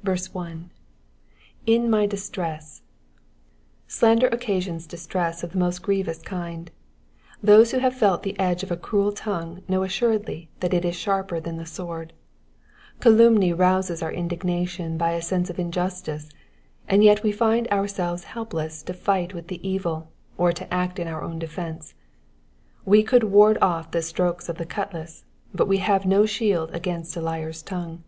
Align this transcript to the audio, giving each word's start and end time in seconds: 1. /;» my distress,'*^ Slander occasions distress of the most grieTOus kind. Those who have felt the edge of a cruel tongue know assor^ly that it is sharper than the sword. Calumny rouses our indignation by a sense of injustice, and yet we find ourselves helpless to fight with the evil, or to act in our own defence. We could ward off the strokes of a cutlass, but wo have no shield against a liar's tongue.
1. 0.00 0.30
/;» 1.16 1.68
my 1.90 2.06
distress,'*^ 2.06 2.80
Slander 3.86 4.26
occasions 4.28 4.86
distress 4.86 5.42
of 5.42 5.52
the 5.52 5.58
most 5.58 5.82
grieTOus 5.82 6.24
kind. 6.24 6.70
Those 7.42 7.72
who 7.72 7.78
have 7.80 7.92
felt 7.94 8.22
the 8.22 8.40
edge 8.40 8.62
of 8.62 8.70
a 8.70 8.78
cruel 8.78 9.12
tongue 9.12 9.62
know 9.68 9.80
assor^ly 9.80 10.48
that 10.60 10.72
it 10.72 10.86
is 10.86 10.96
sharper 10.96 11.38
than 11.38 11.58
the 11.58 11.66
sword. 11.66 12.14
Calumny 13.00 13.52
rouses 13.52 14.02
our 14.02 14.10
indignation 14.10 14.96
by 14.96 15.10
a 15.12 15.20
sense 15.20 15.50
of 15.50 15.58
injustice, 15.58 16.30
and 16.88 17.04
yet 17.04 17.22
we 17.22 17.30
find 17.30 17.68
ourselves 17.68 18.24
helpless 18.24 18.82
to 18.84 18.94
fight 18.94 19.34
with 19.34 19.48
the 19.48 19.60
evil, 19.68 20.10
or 20.38 20.50
to 20.50 20.72
act 20.72 20.98
in 20.98 21.06
our 21.06 21.22
own 21.22 21.38
defence. 21.38 21.92
We 22.86 23.02
could 23.02 23.24
ward 23.24 23.58
off 23.60 23.90
the 23.90 24.00
strokes 24.00 24.48
of 24.48 24.58
a 24.62 24.64
cutlass, 24.64 25.24
but 25.54 25.68
wo 25.68 25.76
have 25.76 26.06
no 26.06 26.24
shield 26.24 26.70
against 26.74 27.18
a 27.18 27.20
liar's 27.20 27.60
tongue. 27.60 28.02